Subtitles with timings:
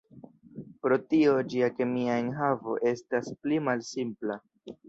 [0.85, 4.41] Pro tio ĝia kemia enhavo estas pli malsimpla.